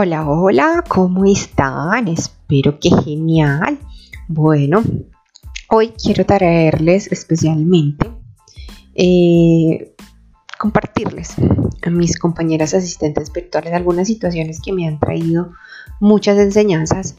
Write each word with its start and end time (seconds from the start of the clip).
Hola, 0.00 0.30
hola, 0.30 0.84
¿cómo 0.86 1.24
están? 1.24 2.06
Espero 2.06 2.78
que 2.78 2.88
genial. 3.02 3.80
Bueno, 4.28 4.80
hoy 5.70 5.88
quiero 6.00 6.24
traerles 6.24 7.10
especialmente, 7.10 8.08
eh, 8.94 9.96
compartirles 10.56 11.34
a 11.82 11.90
mis 11.90 12.16
compañeras 12.16 12.74
asistentes 12.74 13.32
virtuales 13.32 13.72
algunas 13.72 14.06
situaciones 14.06 14.60
que 14.60 14.72
me 14.72 14.86
han 14.86 15.00
traído 15.00 15.54
muchas 15.98 16.38
enseñanzas, 16.38 17.16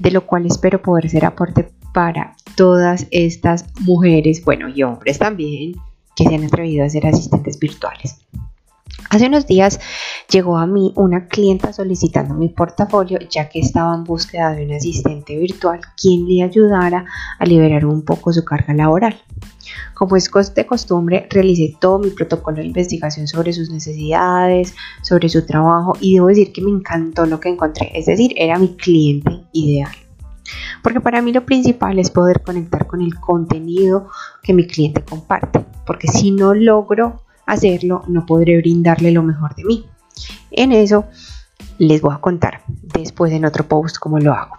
de 0.00 0.10
lo 0.10 0.26
cual 0.26 0.46
espero 0.46 0.82
poder 0.82 1.08
ser 1.08 1.24
aporte 1.24 1.70
para 1.94 2.34
todas 2.56 3.06
estas 3.12 3.66
mujeres, 3.82 4.44
bueno, 4.44 4.68
y 4.68 4.82
hombres 4.82 5.20
también, 5.20 5.76
que 6.16 6.24
se 6.24 6.34
han 6.34 6.42
atrevido 6.42 6.84
a 6.84 6.90
ser 6.90 7.06
asistentes 7.06 7.60
virtuales. 7.60 8.16
Hace 9.12 9.26
unos 9.26 9.46
días 9.46 9.78
llegó 10.32 10.56
a 10.56 10.66
mí 10.66 10.92
una 10.96 11.28
clienta 11.28 11.72
solicitando 11.72 12.32
mi 12.34 12.48
portafolio 12.48 13.18
ya 13.30 13.50
que 13.50 13.60
estaba 13.60 13.94
en 13.94 14.04
búsqueda 14.04 14.54
de 14.54 14.64
un 14.64 14.72
asistente 14.72 15.36
virtual 15.36 15.80
quien 16.00 16.26
le 16.26 16.42
ayudara 16.42 17.04
a 17.38 17.44
liberar 17.44 17.84
un 17.84 18.02
poco 18.02 18.32
su 18.32 18.42
carga 18.42 18.72
laboral. 18.72 19.20
Como 19.94 20.16
es 20.16 20.30
de 20.54 20.66
costumbre, 20.66 21.26
realicé 21.30 21.76
todo 21.78 21.98
mi 21.98 22.10
protocolo 22.10 22.56
de 22.56 22.66
investigación 22.66 23.28
sobre 23.28 23.52
sus 23.52 23.70
necesidades, 23.70 24.74
sobre 25.02 25.28
su 25.28 25.44
trabajo 25.44 25.92
y 26.00 26.14
debo 26.14 26.28
decir 26.28 26.52
que 26.52 26.62
me 26.62 26.70
encantó 26.70 27.26
lo 27.26 27.38
que 27.38 27.50
encontré, 27.50 27.90
es 27.94 28.06
decir, 28.06 28.32
era 28.36 28.58
mi 28.58 28.74
cliente 28.74 29.44
ideal. 29.52 29.92
Porque 30.82 31.00
para 31.00 31.22
mí 31.22 31.32
lo 31.32 31.44
principal 31.44 31.98
es 31.98 32.10
poder 32.10 32.42
conectar 32.42 32.86
con 32.86 33.02
el 33.02 33.14
contenido 33.20 34.08
que 34.42 34.54
mi 34.54 34.66
cliente 34.66 35.04
comparte, 35.04 35.64
porque 35.86 36.08
si 36.08 36.30
no 36.30 36.54
logro 36.54 37.22
hacerlo, 37.46 38.02
no 38.08 38.24
podré 38.24 38.56
brindarle 38.56 39.12
lo 39.12 39.22
mejor 39.22 39.54
de 39.54 39.64
mí. 39.64 39.86
En 40.52 40.72
eso 40.72 41.06
les 41.78 42.00
voy 42.00 42.14
a 42.14 42.18
contar 42.18 42.62
después 42.68 43.32
en 43.32 43.44
otro 43.44 43.66
post 43.66 43.98
cómo 43.98 44.18
lo 44.18 44.32
hago. 44.32 44.56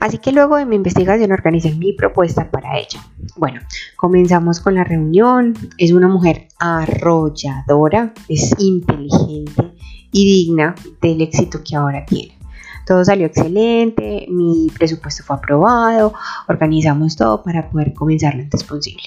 Así 0.00 0.18
que 0.18 0.32
luego 0.32 0.56
de 0.56 0.66
mi 0.66 0.76
investigación 0.76 1.32
organicé 1.32 1.72
mi 1.74 1.92
propuesta 1.92 2.50
para 2.50 2.78
ella. 2.78 3.00
Bueno, 3.36 3.60
comenzamos 3.96 4.60
con 4.60 4.74
la 4.74 4.84
reunión. 4.84 5.54
Es 5.78 5.92
una 5.92 6.08
mujer 6.08 6.48
arrolladora, 6.58 8.12
es 8.28 8.54
inteligente 8.58 9.72
y 10.12 10.24
digna 10.24 10.74
del 11.00 11.22
éxito 11.22 11.60
que 11.64 11.76
ahora 11.76 12.04
tiene. 12.04 12.38
Todo 12.86 13.02
salió 13.04 13.26
excelente, 13.26 14.26
mi 14.28 14.68
presupuesto 14.76 15.22
fue 15.24 15.36
aprobado, 15.36 16.12
organizamos 16.48 17.16
todo 17.16 17.42
para 17.42 17.70
poder 17.70 17.94
comenzar 17.94 18.34
lo 18.34 18.42
antes 18.42 18.62
posible. 18.62 19.02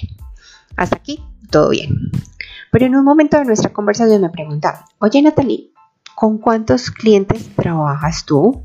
Hasta 0.76 0.96
aquí 0.96 1.24
todo 1.52 1.70
bien. 1.70 1.96
Pero 2.78 2.86
en 2.86 2.96
un 2.96 3.06
momento 3.06 3.40
de 3.40 3.46
nuestra 3.46 3.74
conversación 3.74 4.22
me 4.22 4.30
preguntaba, 4.30 4.86
oye 5.00 5.20
Natalie, 5.24 5.72
¿con 6.14 6.38
cuántos 6.38 6.92
clientes 6.92 7.50
trabajas 7.56 8.24
tú? 8.24 8.62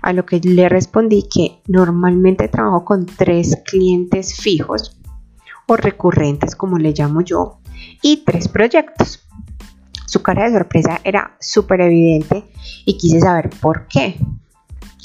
A 0.00 0.14
lo 0.14 0.24
que 0.24 0.40
le 0.40 0.66
respondí 0.70 1.28
que 1.30 1.60
normalmente 1.66 2.48
trabajo 2.48 2.86
con 2.86 3.04
tres 3.04 3.60
clientes 3.66 4.34
fijos 4.34 4.98
o 5.66 5.76
recurrentes, 5.76 6.56
como 6.56 6.78
le 6.78 6.94
llamo 6.94 7.20
yo, 7.20 7.60
y 8.00 8.24
tres 8.24 8.48
proyectos. 8.48 9.28
Su 10.06 10.22
cara 10.22 10.44
de 10.44 10.56
sorpresa 10.56 10.98
era 11.04 11.36
súper 11.38 11.82
evidente 11.82 12.50
y 12.86 12.96
quise 12.96 13.20
saber 13.20 13.50
por 13.60 13.88
qué. 13.88 14.18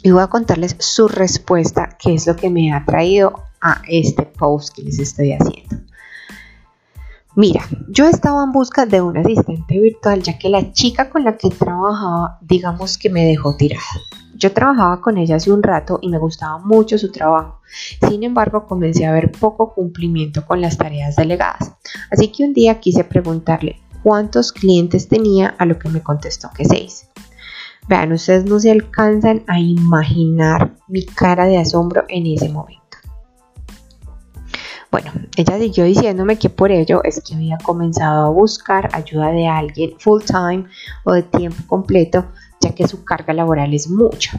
Y 0.02 0.12
voy 0.12 0.24
a 0.24 0.28
contarles 0.28 0.78
su 0.80 1.10
respuesta, 1.10 1.98
que 2.02 2.14
es 2.14 2.26
lo 2.26 2.38
que 2.38 2.50
me 2.50 2.72
ha 2.72 2.86
traído 2.86 3.44
a 3.60 3.82
este 3.86 4.24
post 4.24 4.74
que 4.74 4.84
les 4.84 5.00
estoy 5.00 5.34
haciendo. 5.34 5.73
Mira, 7.36 7.62
yo 7.90 8.06
estaba 8.06 8.44
en 8.44 8.52
busca 8.52 8.86
de 8.86 9.02
un 9.02 9.18
asistente 9.18 9.80
virtual 9.80 10.22
ya 10.22 10.38
que 10.38 10.50
la 10.50 10.72
chica 10.72 11.10
con 11.10 11.24
la 11.24 11.36
que 11.36 11.50
trabajaba, 11.50 12.38
digamos 12.42 13.00
que 13.00 13.10
me 13.10 13.26
dejó 13.26 13.56
tirada. 13.58 13.82
Yo 14.36 14.54
trabajaba 14.54 15.02
con 15.02 15.18
ella 15.18 15.38
hace 15.38 15.52
un 15.52 15.64
rato 15.64 15.98
y 16.02 16.10
me 16.10 16.20
gustaba 16.20 16.60
mucho 16.60 17.00
su 17.00 17.12
trabajo. 17.12 17.60
Sin 18.08 18.22
embargo, 18.24 18.68
comencé 18.68 19.08
a 19.08 19.12
ver 19.12 19.32
poco 19.32 19.74
cumplimiento 19.74 20.46
con 20.46 20.62
las 20.62 20.78
tareas 20.78 21.16
delegadas. 21.16 21.74
Así 22.12 22.28
que 22.28 22.44
un 22.44 22.54
día 22.54 22.80
quise 22.80 23.04
preguntarle 23.04 23.82
cuántos 24.04 24.52
clientes 24.52 25.08
tenía, 25.08 25.56
a 25.58 25.66
lo 25.66 25.80
que 25.80 25.90
me 25.90 26.04
contestó 26.04 26.52
que 26.56 26.66
seis. 26.66 27.10
Vean, 27.88 28.12
ustedes 28.12 28.46
no 28.46 28.60
se 28.60 28.70
alcanzan 28.70 29.44
a 29.48 29.60
imaginar 29.60 30.76
mi 30.88 31.04
cara 31.04 31.46
de 31.46 31.58
asombro 31.58 32.04
en 32.10 32.28
ese 32.28 32.50
momento. 32.50 32.83
Bueno, 34.94 35.12
ella 35.36 35.58
siguió 35.58 35.86
diciéndome 35.86 36.38
que 36.38 36.52
por 36.52 36.72
ello 36.72 37.04
es 37.04 37.20
que 37.24 37.34
había 37.34 37.58
comenzado 37.58 38.28
a 38.28 38.30
buscar 38.30 38.92
ayuda 38.94 39.32
de 39.32 39.48
alguien 39.48 39.96
full 39.98 40.22
time 40.22 40.66
o 41.04 41.14
de 41.14 41.24
tiempo 41.24 41.64
completo, 41.66 42.28
ya 42.62 42.76
que 42.76 42.88
su 42.88 43.04
carga 43.04 43.34
laboral 43.34 43.74
es 43.74 43.90
mucha. 43.90 44.38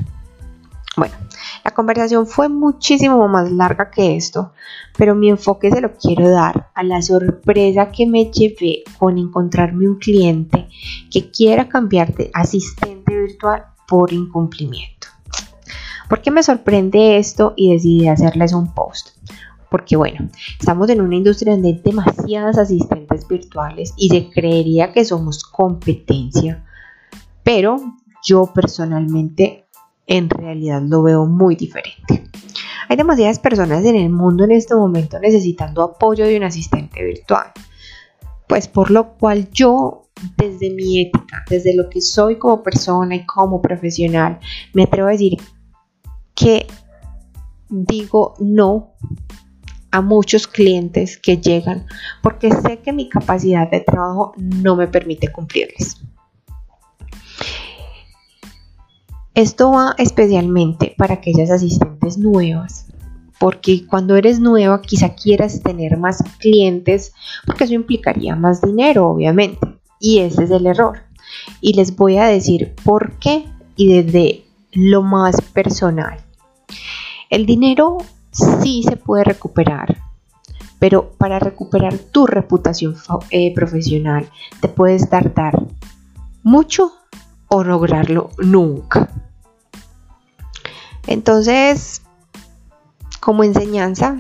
Bueno, 0.96 1.16
la 1.64 1.72
conversación 1.72 2.28
fue 2.28 2.48
muchísimo 2.48 3.26
más 3.26 3.50
larga 3.50 3.90
que 3.90 4.14
esto, 4.14 4.52
pero 4.96 5.16
mi 5.16 5.28
enfoque 5.28 5.72
se 5.72 5.80
lo 5.80 5.92
quiero 5.94 6.30
dar 6.30 6.70
a 6.72 6.84
la 6.84 7.02
sorpresa 7.02 7.90
que 7.90 8.06
me 8.06 8.26
llevé 8.26 8.84
con 8.96 9.18
encontrarme 9.18 9.88
un 9.88 9.98
cliente 9.98 10.68
que 11.10 11.32
quiera 11.32 11.68
cambiar 11.68 12.14
de 12.14 12.30
asistente 12.32 13.12
virtual 13.12 13.64
por 13.88 14.12
incumplimiento. 14.12 15.08
¿Por 16.08 16.22
qué 16.22 16.30
me 16.30 16.44
sorprende 16.44 17.18
esto 17.18 17.54
y 17.56 17.72
decidí 17.72 18.06
hacerles 18.06 18.52
un 18.52 18.72
post? 18.72 19.14
Porque 19.70 19.96
bueno, 19.96 20.28
estamos 20.58 20.88
en 20.90 21.00
una 21.00 21.16
industria 21.16 21.52
donde 21.52 21.68
hay 21.68 21.80
demasiadas 21.84 22.58
asistentes 22.58 23.26
virtuales 23.26 23.92
y 23.96 24.08
se 24.08 24.30
creería 24.30 24.92
que 24.92 25.04
somos 25.04 25.44
competencia, 25.44 26.64
pero 27.42 27.76
yo 28.24 28.50
personalmente 28.54 29.66
en 30.06 30.28
realidad 30.30 30.82
lo 30.82 31.02
veo 31.02 31.26
muy 31.26 31.56
diferente. 31.56 32.28
Hay 32.88 32.96
demasiadas 32.96 33.38
personas 33.38 33.84
en 33.84 33.96
el 33.96 34.10
mundo 34.10 34.44
en 34.44 34.52
este 34.52 34.74
momento 34.74 35.18
necesitando 35.18 35.82
apoyo 35.82 36.26
de 36.26 36.36
un 36.36 36.44
asistente 36.44 37.02
virtual, 37.02 37.52
pues 38.46 38.68
por 38.68 38.90
lo 38.90 39.14
cual 39.14 39.50
yo 39.50 40.04
desde 40.36 40.70
mi 40.70 41.00
ética, 41.00 41.44
desde 41.48 41.74
lo 41.74 41.88
que 41.88 42.00
soy 42.00 42.38
como 42.38 42.62
persona 42.62 43.16
y 43.16 43.26
como 43.26 43.60
profesional, 43.60 44.38
me 44.72 44.84
atrevo 44.84 45.08
a 45.08 45.12
decir 45.12 45.38
que 46.34 46.66
digo 47.68 48.34
no 48.38 48.94
a 49.94 50.00
muchos 50.00 50.48
clientes 50.48 51.16
que 51.16 51.36
llegan 51.36 51.86
porque 52.20 52.50
sé 52.50 52.80
que 52.80 52.92
mi 52.92 53.08
capacidad 53.08 53.70
de 53.70 53.78
trabajo 53.78 54.32
no 54.36 54.74
me 54.74 54.88
permite 54.88 55.30
cumplirles. 55.30 56.02
Esto 59.34 59.70
va 59.70 59.94
especialmente 59.96 60.96
para 60.98 61.14
aquellas 61.14 61.48
asistentes 61.48 62.18
nuevas, 62.18 62.86
porque 63.38 63.86
cuando 63.86 64.16
eres 64.16 64.40
nueva 64.40 64.82
quizá 64.82 65.14
quieras 65.14 65.62
tener 65.62 65.96
más 65.96 66.24
clientes, 66.40 67.12
porque 67.46 67.62
eso 67.62 67.74
implicaría 67.74 68.34
más 68.34 68.62
dinero, 68.62 69.08
obviamente, 69.08 69.78
y 70.00 70.18
ese 70.18 70.42
es 70.42 70.50
el 70.50 70.66
error. 70.66 71.02
Y 71.60 71.74
les 71.74 71.94
voy 71.94 72.16
a 72.16 72.26
decir 72.26 72.74
por 72.82 73.16
qué 73.20 73.44
y 73.76 74.02
desde 74.02 74.44
lo 74.72 75.02
más 75.02 75.40
personal. 75.40 76.18
El 77.30 77.46
dinero 77.46 77.98
sí 78.34 78.82
se 78.82 78.96
puede 78.96 79.24
recuperar, 79.24 79.96
pero 80.78 81.12
para 81.12 81.38
recuperar 81.38 81.96
tu 81.96 82.26
reputación 82.26 82.96
eh, 83.30 83.54
profesional 83.54 84.28
te 84.60 84.68
puedes 84.68 85.08
tardar 85.08 85.62
mucho 86.42 86.92
o 87.48 87.64
lograrlo 87.64 88.30
nunca. 88.38 89.08
Entonces, 91.06 92.02
como 93.20 93.44
enseñanza, 93.44 94.16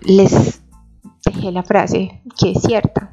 les 0.00 0.60
dejé 1.24 1.52
la 1.52 1.62
frase 1.62 2.22
que 2.38 2.52
es 2.52 2.62
cierta. 2.62 3.12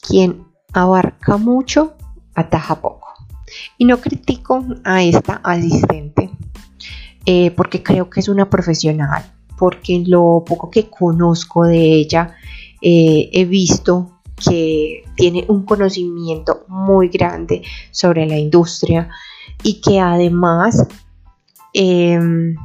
Quien 0.00 0.44
abarca 0.72 1.36
mucho, 1.36 1.94
ataja 2.34 2.80
poco. 2.80 3.08
Y 3.78 3.84
no 3.84 4.00
critico 4.00 4.64
a 4.84 5.02
esta 5.02 5.40
asistente 5.42 6.19
eh, 7.32 7.52
porque 7.52 7.80
creo 7.80 8.10
que 8.10 8.18
es 8.18 8.26
una 8.26 8.50
profesional, 8.50 9.22
porque 9.56 10.02
lo 10.04 10.42
poco 10.44 10.68
que 10.68 10.90
conozco 10.90 11.62
de 11.62 11.78
ella 11.78 12.34
eh, 12.82 13.30
he 13.32 13.44
visto 13.44 14.18
que 14.34 15.04
tiene 15.14 15.44
un 15.46 15.64
conocimiento 15.64 16.64
muy 16.66 17.08
grande 17.08 17.62
sobre 17.92 18.26
la 18.26 18.36
industria 18.36 19.10
y 19.62 19.80
que 19.80 20.00
además 20.00 20.88
em, 21.72 22.56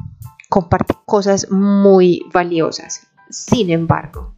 comparte 0.48 0.94
cosas 1.04 1.48
muy 1.48 2.24
valiosas. 2.34 3.06
Sin 3.30 3.70
embargo, 3.70 4.34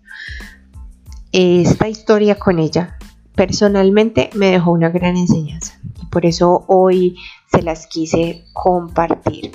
esta 1.32 1.88
historia 1.88 2.38
con 2.38 2.58
ella 2.58 2.98
personalmente 3.34 4.28
me 4.34 4.50
dejó 4.50 4.72
una 4.72 4.90
gran 4.90 5.16
enseñanza 5.16 5.80
y 6.02 6.04
por 6.04 6.26
eso 6.26 6.66
hoy 6.69 7.16
se 7.50 7.62
las 7.62 7.86
quise 7.86 8.44
compartir. 8.52 9.52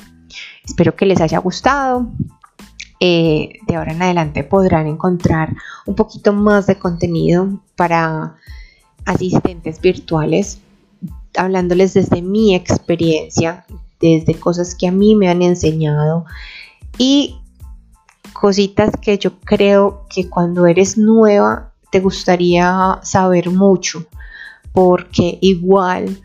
Espero 0.64 0.96
que 0.96 1.06
les 1.06 1.22
haya 1.22 1.40
gustado. 1.40 2.08
Eh, 3.00 3.60
de 3.68 3.76
ahora 3.76 3.92
en 3.92 4.02
adelante 4.02 4.44
podrán 4.44 4.88
encontrar 4.88 5.54
un 5.86 5.96
poquito 5.96 6.32
más 6.32 6.68
de 6.68 6.80
contenido 6.80 7.60
para 7.76 8.36
asistentes 9.06 9.82
virtuales 9.82 10.60
hablándoles 11.38 11.94
desde 11.94 12.22
mi 12.22 12.56
experiencia, 12.56 13.66
desde 14.00 14.36
cosas 14.36 14.76
que 14.76 14.88
a 14.88 14.92
mí 14.92 15.16
me 15.16 15.30
han 15.30 15.42
enseñado 15.42 16.26
y 16.98 17.40
cositas 18.34 18.92
que 19.02 19.18
yo 19.18 19.40
creo 19.40 20.06
que 20.10 20.30
cuando 20.30 20.66
eres 20.66 20.98
nueva 20.98 21.72
te 21.92 22.00
gustaría 22.00 23.00
saber 23.04 23.50
mucho, 23.50 24.06
porque 24.72 25.38
igual, 25.42 26.20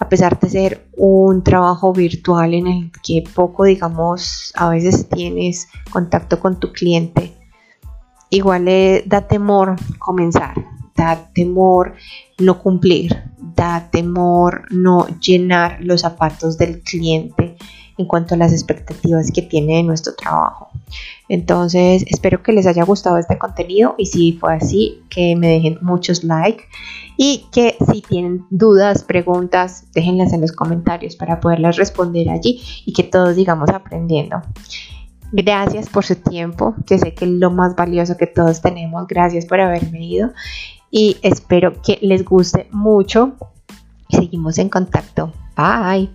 a 0.00 0.08
pesar 0.08 0.40
de 0.40 0.48
ser 0.48 0.88
un 0.96 1.44
trabajo 1.44 1.92
virtual 1.92 2.54
en 2.54 2.66
el 2.66 2.92
que 3.02 3.22
poco, 3.34 3.64
digamos, 3.64 4.52
a 4.56 4.70
veces 4.70 5.08
tienes 5.08 5.68
contacto 5.90 6.40
con 6.40 6.58
tu 6.58 6.72
cliente, 6.72 7.36
igual 8.30 8.64
le 8.64 9.04
da 9.06 9.28
temor 9.28 9.76
comenzar, 9.98 10.54
da 10.96 11.30
temor 11.34 11.94
no 12.38 12.58
cumplir, 12.58 13.22
da 13.38 13.90
temor 13.90 14.66
no 14.70 15.06
llenar 15.20 15.78
los 15.80 16.00
zapatos 16.00 16.56
del 16.56 16.80
cliente 16.80 17.56
en 18.00 18.06
cuanto 18.06 18.34
a 18.34 18.38
las 18.38 18.52
expectativas 18.52 19.30
que 19.30 19.42
tiene 19.42 19.76
de 19.76 19.82
nuestro 19.82 20.14
trabajo. 20.14 20.70
Entonces, 21.28 22.04
espero 22.08 22.42
que 22.42 22.52
les 22.52 22.66
haya 22.66 22.84
gustado 22.84 23.18
este 23.18 23.38
contenido 23.38 23.94
y 23.98 24.06
si 24.06 24.32
fue 24.32 24.54
así, 24.54 25.02
que 25.10 25.36
me 25.36 25.48
dejen 25.48 25.78
muchos 25.80 26.24
likes 26.24 26.64
y 27.16 27.46
que 27.52 27.76
si 27.92 28.00
tienen 28.02 28.46
dudas, 28.50 29.04
preguntas, 29.04 29.84
déjenlas 29.94 30.32
en 30.32 30.40
los 30.40 30.52
comentarios 30.52 31.16
para 31.16 31.38
poderlas 31.38 31.76
responder 31.76 32.30
allí 32.30 32.62
y 32.86 32.92
que 32.92 33.04
todos 33.04 33.36
sigamos 33.36 33.68
aprendiendo. 33.70 34.42
Gracias 35.32 35.88
por 35.88 36.04
su 36.04 36.16
tiempo, 36.16 36.74
que 36.86 36.98
sé 36.98 37.14
que 37.14 37.26
es 37.26 37.30
lo 37.30 37.50
más 37.50 37.76
valioso 37.76 38.16
que 38.16 38.26
todos 38.26 38.60
tenemos. 38.60 39.06
Gracias 39.06 39.46
por 39.46 39.60
haberme 39.60 40.04
ido 40.04 40.30
y 40.90 41.18
espero 41.22 41.80
que 41.82 41.98
les 42.02 42.24
guste 42.24 42.66
mucho. 42.72 43.34
Seguimos 44.08 44.58
en 44.58 44.68
contacto. 44.68 45.32
Bye. 45.56 46.10